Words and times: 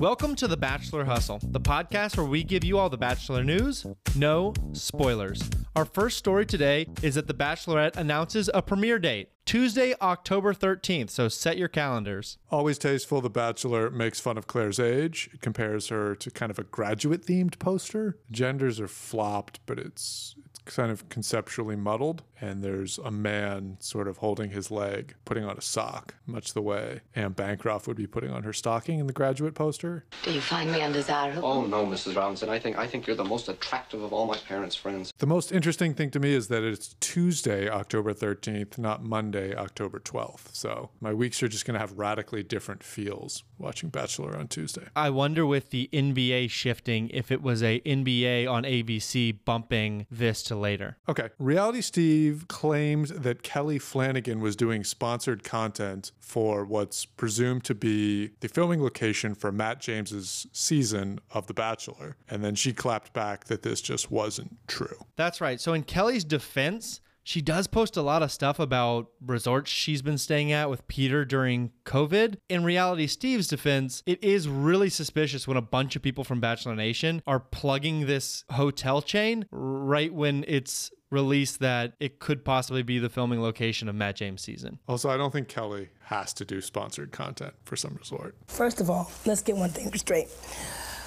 Welcome 0.00 0.34
to 0.36 0.48
The 0.48 0.56
Bachelor 0.56 1.04
Hustle, 1.04 1.40
the 1.42 1.60
podcast 1.60 2.16
where 2.16 2.24
we 2.24 2.42
give 2.42 2.64
you 2.64 2.78
all 2.78 2.88
the 2.88 2.96
Bachelor 2.96 3.44
news, 3.44 3.84
no 4.16 4.54
spoilers. 4.72 5.42
Our 5.76 5.84
first 5.84 6.16
story 6.16 6.46
today 6.46 6.86
is 7.02 7.16
that 7.16 7.26
The 7.26 7.34
Bachelorette 7.34 7.98
announces 7.98 8.48
a 8.54 8.62
premiere 8.62 8.98
date. 8.98 9.28
Tuesday, 9.44 9.94
October 10.00 10.54
13th, 10.54 11.10
so 11.10 11.28
set 11.28 11.58
your 11.58 11.68
calendars. 11.68 12.38
Always 12.50 12.78
tasteful, 12.78 13.20
The 13.20 13.28
Bachelor 13.28 13.90
makes 13.90 14.18
fun 14.20 14.38
of 14.38 14.46
Claire's 14.46 14.80
age. 14.80 15.28
Compares 15.42 15.88
her 15.88 16.14
to 16.14 16.30
kind 16.30 16.48
of 16.48 16.58
a 16.58 16.64
graduate 16.64 17.26
themed 17.26 17.58
poster. 17.58 18.16
Genders 18.30 18.80
are 18.80 18.88
flopped, 18.88 19.60
but 19.66 19.78
it's 19.78 20.34
kind 20.64 20.90
of 20.90 21.08
conceptually 21.08 21.76
muddled. 21.76 22.22
And 22.40 22.62
there's 22.62 22.98
a 22.98 23.10
man 23.10 23.76
sort 23.80 24.08
of 24.08 24.18
holding 24.18 24.50
his 24.50 24.70
leg, 24.70 25.14
putting 25.24 25.44
on 25.44 25.58
a 25.58 25.60
sock, 25.60 26.14
much 26.26 26.54
the 26.54 26.62
way 26.62 27.00
Anne 27.14 27.32
Bancroft 27.32 27.86
would 27.86 27.98
be 27.98 28.06
putting 28.06 28.30
on 28.30 28.44
her 28.44 28.52
stocking 28.52 28.98
in 28.98 29.06
the 29.06 29.12
graduate 29.12 29.54
poster. 29.54 30.06
Do 30.22 30.32
you 30.32 30.40
find 30.40 30.72
me 30.72 30.80
undesirable? 30.80 31.44
Oh 31.44 31.66
no, 31.66 31.84
Mrs. 31.84 32.16
Robinson. 32.16 32.48
I 32.48 32.58
think 32.58 32.78
I 32.78 32.86
think 32.86 33.06
you're 33.06 33.16
the 33.16 33.24
most 33.24 33.48
attractive 33.48 34.02
of 34.02 34.12
all 34.12 34.26
my 34.26 34.38
parents' 34.38 34.74
friends. 34.74 35.12
The 35.18 35.26
most 35.26 35.52
interesting 35.52 35.92
thing 35.94 36.10
to 36.12 36.20
me 36.20 36.32
is 36.32 36.48
that 36.48 36.62
it's 36.62 36.94
Tuesday, 37.00 37.68
October 37.68 38.14
13th, 38.14 38.78
not 38.78 39.04
Monday, 39.04 39.54
October 39.54 39.98
12th. 39.98 40.54
So 40.54 40.90
my 41.00 41.12
weeks 41.12 41.42
are 41.42 41.48
just 41.48 41.66
going 41.66 41.74
to 41.74 41.80
have 41.80 41.92
radically 41.92 42.42
different 42.42 42.82
feels 42.82 43.44
watching 43.58 43.90
Bachelor 43.90 44.36
on 44.36 44.48
Tuesday. 44.48 44.86
I 44.96 45.10
wonder 45.10 45.44
with 45.44 45.70
the 45.70 45.90
NBA 45.92 46.50
shifting 46.50 47.10
if 47.10 47.30
it 47.30 47.42
was 47.42 47.62
a 47.62 47.80
NBA 47.80 48.50
on 48.50 48.64
ABC 48.64 49.38
bumping 49.44 50.06
this 50.10 50.42
to 50.44 50.56
later. 50.60 50.96
Okay. 51.08 51.30
Reality 51.38 51.80
Steve 51.80 52.46
claims 52.48 53.10
that 53.10 53.42
Kelly 53.42 53.78
Flanagan 53.78 54.40
was 54.40 54.54
doing 54.54 54.84
sponsored 54.84 55.42
content 55.42 56.12
for 56.18 56.64
what's 56.64 57.04
presumed 57.04 57.64
to 57.64 57.74
be 57.74 58.30
the 58.40 58.48
filming 58.48 58.82
location 58.82 59.34
for 59.34 59.50
Matt 59.50 59.80
James's 59.80 60.46
season 60.52 61.18
of 61.32 61.46
The 61.46 61.54
Bachelor. 61.54 62.16
And 62.28 62.44
then 62.44 62.54
she 62.54 62.72
clapped 62.72 63.12
back 63.12 63.46
that 63.46 63.62
this 63.62 63.80
just 63.80 64.10
wasn't 64.10 64.56
true. 64.68 65.06
That's 65.16 65.40
right. 65.40 65.60
So 65.60 65.72
in 65.72 65.82
Kelly's 65.82 66.24
defense, 66.24 67.00
she 67.22 67.40
does 67.40 67.66
post 67.66 67.96
a 67.96 68.02
lot 68.02 68.22
of 68.22 68.32
stuff 68.32 68.58
about 68.58 69.08
resorts 69.24 69.70
she's 69.70 70.02
been 70.02 70.18
staying 70.18 70.52
at 70.52 70.70
with 70.70 70.86
Peter 70.88 71.24
during 71.24 71.72
COVID. 71.84 72.36
In 72.48 72.64
reality, 72.64 73.06
Steve's 73.06 73.48
defense, 73.48 74.02
it 74.06 74.22
is 74.22 74.48
really 74.48 74.88
suspicious 74.88 75.46
when 75.46 75.56
a 75.56 75.62
bunch 75.62 75.96
of 75.96 76.02
people 76.02 76.24
from 76.24 76.40
Bachelor 76.40 76.74
Nation 76.74 77.22
are 77.26 77.40
plugging 77.40 78.06
this 78.06 78.44
hotel 78.50 79.02
chain 79.02 79.46
right 79.50 80.12
when 80.12 80.44
it's 80.48 80.90
released 81.10 81.58
that 81.58 81.94
it 81.98 82.20
could 82.20 82.44
possibly 82.44 82.82
be 82.82 82.98
the 82.98 83.08
filming 83.08 83.42
location 83.42 83.88
of 83.88 83.94
Matt 83.94 84.16
James' 84.16 84.42
season. 84.42 84.78
Also, 84.86 85.10
I 85.10 85.16
don't 85.16 85.32
think 85.32 85.48
Kelly 85.48 85.88
has 86.04 86.32
to 86.34 86.44
do 86.44 86.60
sponsored 86.60 87.10
content 87.12 87.54
for 87.64 87.76
some 87.76 87.96
resort. 87.98 88.36
First 88.46 88.80
of 88.80 88.88
all, 88.88 89.10
let's 89.26 89.42
get 89.42 89.56
one 89.56 89.70
thing 89.70 89.92
straight. 89.94 90.28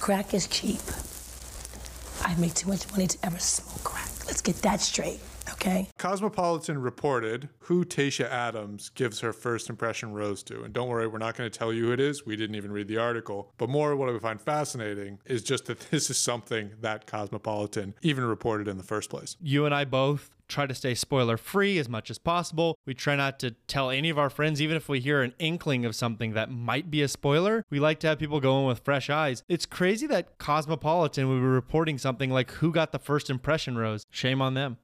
Crack 0.00 0.34
is 0.34 0.46
cheap. 0.48 0.80
I 2.22 2.34
make 2.40 2.54
too 2.54 2.68
much 2.68 2.90
money 2.90 3.06
to 3.06 3.18
ever 3.24 3.38
smoke 3.38 3.84
crack. 3.84 4.10
Let's 4.26 4.40
get 4.40 4.56
that 4.62 4.80
straight, 4.80 5.20
okay? 5.52 5.88
Cosmopolitan 5.98 6.78
reported 6.78 7.48
who 7.60 7.84
Tayshia 7.84 8.28
Adams 8.28 8.90
gives 8.90 9.20
her 9.20 9.32
first 9.32 9.70
impression 9.70 10.12
rose 10.12 10.42
to. 10.44 10.62
And 10.62 10.72
don't 10.72 10.88
worry, 10.88 11.06
we're 11.06 11.18
not 11.18 11.36
going 11.36 11.50
to 11.50 11.58
tell 11.58 11.72
you 11.72 11.86
who 11.86 11.92
it 11.92 12.00
is. 12.00 12.26
We 12.26 12.36
didn't 12.36 12.56
even 12.56 12.72
read 12.72 12.88
the 12.88 12.98
article. 12.98 13.52
But 13.58 13.68
more, 13.68 13.96
what 13.96 14.08
I 14.08 14.18
find 14.18 14.40
fascinating 14.40 15.18
is 15.26 15.42
just 15.42 15.66
that 15.66 15.80
this 15.90 16.10
is 16.10 16.18
something 16.18 16.72
that 16.80 17.06
Cosmopolitan 17.06 17.94
even 18.02 18.24
reported 18.24 18.68
in 18.68 18.76
the 18.76 18.82
first 18.82 19.10
place. 19.10 19.36
You 19.40 19.66
and 19.66 19.74
I 19.74 19.84
both 19.84 20.30
try 20.48 20.66
to 20.66 20.74
stay 20.74 20.94
spoiler 20.94 21.36
free 21.36 21.78
as 21.78 21.88
much 21.88 22.10
as 22.10 22.18
possible. 22.18 22.76
We 22.86 22.94
try 22.94 23.16
not 23.16 23.38
to 23.40 23.52
tell 23.66 23.90
any 23.90 24.10
of 24.10 24.18
our 24.18 24.30
friends, 24.30 24.60
even 24.60 24.76
if 24.76 24.88
we 24.88 25.00
hear 25.00 25.22
an 25.22 25.34
inkling 25.38 25.84
of 25.84 25.94
something 25.94 26.34
that 26.34 26.50
might 26.50 26.90
be 26.90 27.02
a 27.02 27.08
spoiler. 27.08 27.64
We 27.70 27.80
like 27.80 28.00
to 28.00 28.08
have 28.08 28.18
people 28.18 28.40
go 28.40 28.60
in 28.60 28.66
with 28.66 28.80
fresh 28.80 29.10
eyes. 29.10 29.42
It's 29.48 29.66
crazy 29.66 30.06
that 30.08 30.38
Cosmopolitan 30.38 31.28
would 31.28 31.40
be 31.40 31.46
reporting 31.46 31.98
something 31.98 32.30
like 32.30 32.50
who 32.52 32.72
got 32.72 32.92
the 32.92 32.98
first 32.98 33.30
impression 33.30 33.78
rose. 33.78 34.04
Shame 34.10 34.42
on 34.42 34.54
them. 34.54 34.78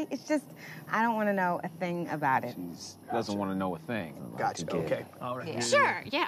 Sorry, 0.00 0.06
it's 0.10 0.28
just 0.28 0.44
I 0.90 1.02
don't 1.02 1.14
want 1.14 1.28
to 1.28 1.32
know 1.32 1.60
a 1.62 1.68
thing 1.68 2.08
about 2.08 2.44
it. 2.44 2.54
She 2.56 3.12
doesn't 3.12 3.36
want 3.38 3.50
to 3.50 3.56
know 3.56 3.74
a 3.74 3.78
thing. 3.78 4.14
Gotcha. 4.36 4.70
Okay. 4.72 5.04
All 5.20 5.36
right. 5.36 5.62
Sure, 5.62 6.02
yeah. 6.06 6.26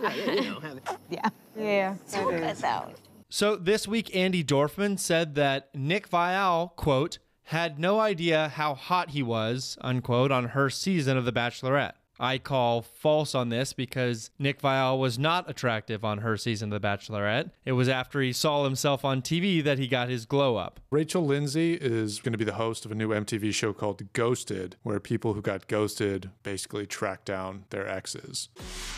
Yeah. 1.10 1.28
Yeah. 1.56 1.94
So 2.06 2.30
good 2.30 2.56
though. 2.56 2.88
So 3.28 3.56
this 3.56 3.88
week, 3.88 4.08
Andi 4.08 4.44
Dorfman 4.44 4.98
said 4.98 5.34
that 5.36 5.74
Nick 5.74 6.08
Viall, 6.10 6.76
quote, 6.76 7.18
had 7.44 7.78
no 7.78 7.98
idea 7.98 8.48
how 8.48 8.74
hot 8.74 9.10
he 9.10 9.22
was, 9.22 9.78
unquote, 9.80 10.30
on 10.30 10.48
her 10.48 10.68
season 10.68 11.16
of 11.16 11.24
The 11.24 11.32
Bachelorette. 11.32 11.92
I 12.22 12.38
call 12.38 12.82
false 12.82 13.34
on 13.34 13.48
this 13.48 13.72
because 13.72 14.30
Nick 14.38 14.62
Viall 14.62 14.96
was 15.00 15.18
not 15.18 15.50
attractive 15.50 16.04
on 16.04 16.18
her 16.18 16.36
season 16.36 16.72
of 16.72 16.80
The 16.80 16.86
Bachelorette. 16.86 17.50
It 17.64 17.72
was 17.72 17.88
after 17.88 18.20
he 18.20 18.32
saw 18.32 18.62
himself 18.62 19.04
on 19.04 19.22
TV 19.22 19.62
that 19.64 19.80
he 19.80 19.88
got 19.88 20.08
his 20.08 20.24
glow 20.24 20.54
up. 20.54 20.78
Rachel 20.92 21.26
Lindsay 21.26 21.74
is 21.74 22.20
going 22.20 22.30
to 22.30 22.38
be 22.38 22.44
the 22.44 22.52
host 22.52 22.84
of 22.84 22.92
a 22.92 22.94
new 22.94 23.08
MTV 23.08 23.52
show 23.52 23.72
called 23.72 24.12
Ghosted, 24.12 24.76
where 24.84 25.00
people 25.00 25.34
who 25.34 25.42
got 25.42 25.66
ghosted 25.66 26.30
basically 26.44 26.86
track 26.86 27.24
down 27.24 27.64
their 27.70 27.88
exes. 27.88 28.48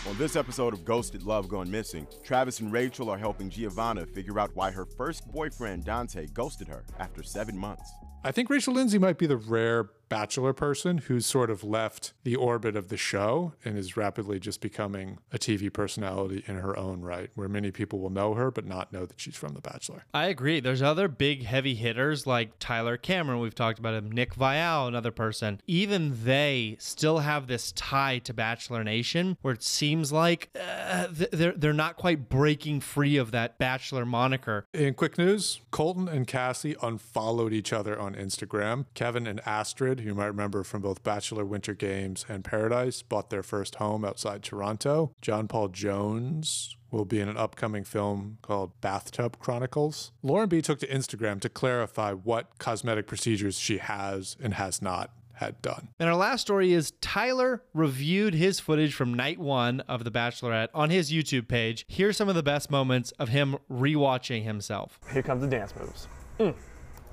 On 0.06 0.18
this 0.18 0.36
episode 0.36 0.74
of 0.74 0.84
Ghosted 0.84 1.22
Love 1.22 1.48
Gone 1.48 1.70
Missing, 1.70 2.06
Travis 2.22 2.60
and 2.60 2.70
Rachel 2.70 3.08
are 3.08 3.16
helping 3.16 3.48
Giovanna 3.48 4.04
figure 4.04 4.38
out 4.38 4.50
why 4.54 4.70
her 4.70 4.84
first 4.84 5.26
boyfriend, 5.32 5.86
Dante, 5.86 6.26
ghosted 6.26 6.68
her 6.68 6.84
after 6.98 7.22
seven 7.22 7.56
months. 7.56 7.90
I 8.22 8.30
think 8.32 8.50
Rachel 8.50 8.74
Lindsay 8.74 8.98
might 8.98 9.16
be 9.16 9.26
the 9.26 9.36
rare 9.36 9.90
bachelor 10.08 10.52
person 10.52 10.98
who's 10.98 11.26
sort 11.26 11.50
of 11.50 11.64
left 11.64 12.12
the 12.22 12.36
orbit 12.36 12.76
of 12.76 12.88
the 12.88 12.96
show 12.96 13.52
and 13.64 13.76
is 13.76 13.96
rapidly 13.96 14.38
just 14.38 14.60
becoming 14.60 15.18
a 15.32 15.38
TV 15.38 15.72
personality 15.72 16.44
in 16.46 16.56
her 16.56 16.78
own 16.78 17.02
right, 17.02 17.30
where 17.34 17.48
many 17.48 17.70
people 17.70 17.98
will 17.98 18.10
know 18.10 18.34
her 18.34 18.50
but 18.50 18.64
not 18.64 18.92
know 18.92 19.04
that 19.04 19.20
she's 19.20 19.34
from 19.34 19.54
The 19.54 19.60
Bachelor. 19.60 20.04
I 20.14 20.26
agree. 20.26 20.60
There's 20.60 20.82
other 20.82 21.08
big 21.08 21.44
heavy 21.44 21.74
hitters 21.74 22.26
like 22.26 22.58
Tyler 22.58 22.96
Cameron, 22.96 23.40
we've 23.40 23.54
talked 23.54 23.78
about 23.78 23.94
him, 23.94 24.10
Nick 24.10 24.34
Viall, 24.34 24.88
another 24.88 25.10
person. 25.10 25.60
Even 25.66 26.24
they 26.24 26.76
still 26.78 27.18
have 27.18 27.46
this 27.46 27.72
tie 27.72 28.18
to 28.20 28.32
Bachelor 28.32 28.84
Nation 28.84 29.36
where 29.42 29.54
it 29.54 29.62
seems 29.62 29.93
like 30.02 30.50
uh, 30.58 31.06
they're, 31.10 31.52
they're 31.52 31.72
not 31.72 31.96
quite 31.96 32.28
breaking 32.28 32.80
free 32.80 33.16
of 33.16 33.30
that 33.32 33.58
Bachelor 33.58 34.04
moniker. 34.04 34.66
In 34.72 34.94
quick 34.94 35.18
news, 35.18 35.60
Colton 35.70 36.08
and 36.08 36.26
Cassie 36.26 36.76
unfollowed 36.82 37.52
each 37.52 37.72
other 37.72 37.98
on 37.98 38.14
Instagram. 38.14 38.86
Kevin 38.94 39.26
and 39.26 39.40
Astrid, 39.46 40.00
who 40.00 40.08
you 40.08 40.14
might 40.14 40.26
remember 40.26 40.62
from 40.64 40.82
both 40.82 41.02
Bachelor 41.02 41.44
Winter 41.44 41.74
Games 41.74 42.24
and 42.28 42.44
Paradise, 42.44 43.02
bought 43.02 43.30
their 43.30 43.42
first 43.42 43.76
home 43.76 44.04
outside 44.04 44.42
Toronto. 44.42 45.12
John 45.20 45.48
Paul 45.48 45.68
Jones 45.68 46.76
will 46.90 47.04
be 47.04 47.20
in 47.20 47.28
an 47.28 47.36
upcoming 47.36 47.82
film 47.84 48.38
called 48.40 48.80
Bathtub 48.80 49.38
Chronicles. 49.40 50.12
Lauren 50.22 50.48
B 50.48 50.62
took 50.62 50.78
to 50.78 50.86
Instagram 50.86 51.40
to 51.40 51.48
clarify 51.48 52.12
what 52.12 52.58
cosmetic 52.58 53.06
procedures 53.06 53.58
she 53.58 53.78
has 53.78 54.36
and 54.40 54.54
has 54.54 54.80
not 54.80 55.10
had 55.34 55.60
done. 55.62 55.88
And 55.98 56.08
our 56.08 56.16
last 56.16 56.42
story 56.42 56.72
is 56.72 56.92
Tyler 57.00 57.62
reviewed 57.72 58.34
his 58.34 58.60
footage 58.60 58.94
from 58.94 59.14
night 59.14 59.38
one 59.38 59.80
of 59.82 60.04
The 60.04 60.10
Bachelorette 60.10 60.68
on 60.74 60.90
his 60.90 61.12
YouTube 61.12 61.48
page. 61.48 61.84
Here's 61.88 62.16
some 62.16 62.28
of 62.28 62.34
the 62.34 62.42
best 62.42 62.70
moments 62.70 63.12
of 63.12 63.28
him 63.28 63.56
rewatching 63.70 64.44
himself. 64.44 64.98
Here 65.12 65.22
comes 65.22 65.42
the 65.42 65.48
dance 65.48 65.74
moves. 65.78 66.08
Mm. 66.38 66.54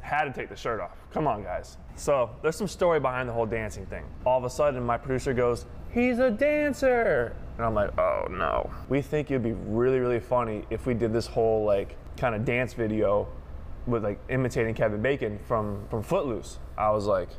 Had 0.02 0.26
to 0.26 0.34
take 0.34 0.50
the 0.50 0.56
shirt 0.56 0.80
off. 0.80 0.98
Come 1.12 1.28
on, 1.28 1.44
guys. 1.44 1.78
So 1.96 2.32
there's 2.42 2.56
some 2.56 2.68
story 2.68 3.00
behind 3.00 3.30
the 3.30 3.34
whole 3.34 3.46
dancing 3.46 3.86
thing. 3.86 4.04
All 4.26 4.38
of 4.38 4.44
a 4.44 4.50
sudden, 4.50 4.84
my 4.84 4.98
producer 4.98 5.34
goes, 5.34 5.68
"He's 5.92 6.18
a 6.18 6.32
dancer," 6.32 7.36
and 7.58 7.66
I'm 7.66 7.76
like, 7.76 7.98
"Oh 8.00 8.28
no." 8.30 8.72
We 8.90 9.02
think 9.02 9.30
it'd 9.30 9.44
be 9.44 9.52
really, 9.52 10.00
really 10.00 10.20
funny 10.20 10.66
if 10.72 10.88
we 10.88 10.96
did 10.96 11.14
this 11.14 11.28
whole 11.28 11.66
like 11.66 11.96
kind 12.18 12.34
of 12.34 12.46
dance 12.46 12.74
video 12.74 13.28
with 13.86 14.04
like 14.04 14.20
imitating 14.30 14.74
Kevin 14.74 15.02
Bacon 15.02 15.38
from 15.48 15.86
from 15.90 16.02
Footloose. 16.02 16.58
I 16.78 16.90
was 16.90 17.06
like, 17.06 17.30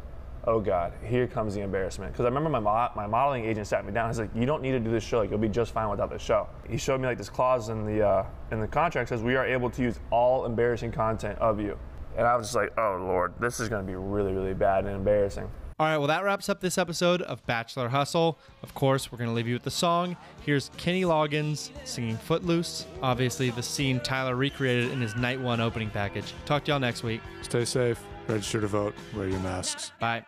"Oh 0.46 0.60
God, 0.60 0.92
here 1.04 1.26
comes 1.26 1.54
the 1.54 1.60
embarrassment." 1.60 2.12
Because 2.12 2.24
I 2.24 2.28
remember 2.28 2.50
my 2.50 2.60
mo- 2.60 2.90
my 2.94 3.06
modeling 3.06 3.44
agent 3.44 3.66
sat 3.66 3.84
me 3.84 3.92
down. 3.92 4.08
He's 4.10 4.18
like, 4.18 4.30
"You 4.34 4.46
don't 4.46 4.62
need 4.62 4.72
to 4.72 4.80
do 4.80 4.90
this 4.90 5.04
show. 5.04 5.18
Like, 5.18 5.30
you'll 5.30 5.38
be 5.38 5.48
just 5.48 5.72
fine 5.72 5.88
without 5.88 6.10
the 6.10 6.18
show." 6.18 6.48
He 6.68 6.76
showed 6.76 7.00
me 7.00 7.06
like 7.06 7.18
this 7.18 7.30
clause 7.30 7.68
in 7.68 7.84
the 7.84 8.06
uh, 8.06 8.26
in 8.50 8.60
the 8.60 8.68
contract 8.68 9.08
says 9.08 9.22
we 9.22 9.36
are 9.36 9.46
able 9.46 9.70
to 9.70 9.82
use 9.82 10.00
all 10.10 10.44
embarrassing 10.44 10.92
content 10.92 11.38
of 11.38 11.60
you. 11.60 11.78
And 12.16 12.26
I 12.26 12.36
was 12.36 12.48
just 12.48 12.56
like, 12.56 12.76
oh 12.78 12.98
Lord, 13.00 13.32
this 13.40 13.58
is 13.58 13.68
going 13.68 13.86
to 13.86 13.90
be 13.90 13.96
really, 13.96 14.32
really 14.32 14.52
bad 14.54 14.84
and 14.84 14.94
embarrassing. 14.94 15.50
All 15.78 15.86
right, 15.86 15.96
well, 15.96 16.06
that 16.08 16.22
wraps 16.24 16.48
up 16.48 16.60
this 16.60 16.78
episode 16.78 17.22
of 17.22 17.44
Bachelor 17.46 17.88
Hustle. 17.88 18.38
Of 18.62 18.74
course, 18.74 19.10
we're 19.10 19.18
going 19.18 19.30
to 19.30 19.34
leave 19.34 19.48
you 19.48 19.54
with 19.54 19.64
the 19.64 19.70
song. 19.70 20.16
Here's 20.44 20.70
Kenny 20.76 21.02
Loggins 21.02 21.70
singing 21.84 22.16
Footloose, 22.16 22.86
obviously, 23.02 23.50
the 23.50 23.62
scene 23.62 23.98
Tyler 24.00 24.36
recreated 24.36 24.92
in 24.92 25.00
his 25.00 25.16
night 25.16 25.40
one 25.40 25.60
opening 25.60 25.90
package. 25.90 26.34
Talk 26.44 26.64
to 26.64 26.72
y'all 26.72 26.80
next 26.80 27.02
week. 27.02 27.20
Stay 27.42 27.64
safe, 27.64 28.00
register 28.28 28.60
to 28.60 28.66
vote, 28.68 28.94
wear 29.14 29.28
your 29.28 29.40
masks. 29.40 29.92
Bye. 29.98 30.24